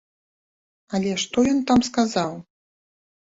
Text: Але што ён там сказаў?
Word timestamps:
Але 0.99 1.11
што 1.25 1.37
ён 1.51 1.59
там 1.71 1.79
сказаў? 1.91 2.31